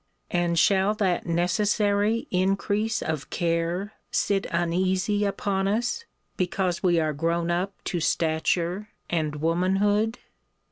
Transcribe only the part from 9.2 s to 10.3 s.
womanhood?